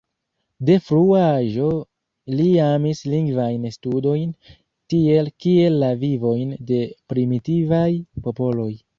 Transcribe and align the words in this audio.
De 0.67 0.75
frua 0.83 1.17
aĝo 1.23 1.65
li 2.39 2.45
amis 2.67 3.01
lingvajn 3.11 3.67
studojn, 3.75 4.31
tiel 4.93 5.29
kiel 5.45 5.77
la 5.83 5.89
vivojn 6.05 6.55
de 6.71 6.79
primitivaj 7.13 7.87
popoloj. 8.29 8.71